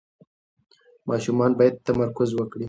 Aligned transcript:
ماشومان 1.09 1.51
باید 1.59 1.75
تمرکز 1.87 2.29
وکړي. 2.35 2.59